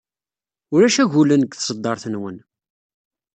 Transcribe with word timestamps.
Ulac 0.73 0.95
agulen 1.03 1.41
deg 1.43 1.53
tṣeddart-nwen. 1.55 2.37